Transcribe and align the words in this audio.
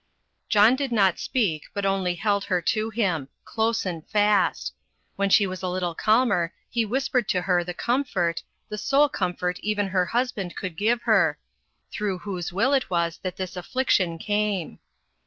John 0.49 0.75
did 0.75 0.91
not 0.91 1.19
speak, 1.19 1.65
but 1.75 1.85
only 1.85 2.15
held 2.15 2.45
her 2.45 2.59
to 2.59 2.89
him 2.89 3.27
close 3.45 3.85
and 3.85 4.03
fast. 4.09 4.73
When 5.15 5.29
she 5.29 5.45
was 5.45 5.61
a 5.61 5.67
little 5.69 5.93
calmer 5.93 6.55
he 6.71 6.85
whispered 6.87 7.29
to 7.29 7.41
her 7.43 7.63
the 7.63 7.75
comfort 7.75 8.41
the 8.67 8.79
sole 8.79 9.09
comfort 9.09 9.59
even 9.59 9.89
her 9.89 10.07
husband 10.07 10.55
could 10.55 10.75
give 10.75 11.03
her 11.03 11.37
through 11.91 12.17
whose 12.17 12.51
will 12.51 12.73
it 12.73 12.89
was 12.89 13.19
that 13.21 13.35
this 13.37 13.55
affliction 13.55 14.17
came. 14.17 14.79